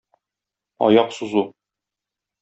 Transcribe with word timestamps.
Аяк 0.85 1.09
сузу. 1.17 1.43